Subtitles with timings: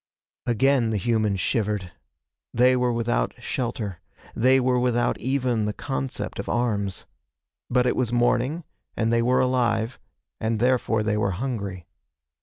[0.47, 1.91] Again the humans shivered.
[2.55, 3.99] They were without shelter.
[4.35, 7.05] They were without even the concept of arms.
[7.69, 8.63] But it was morning,
[8.97, 9.99] and they were alive,
[10.39, 11.85] and therefore they were hungry.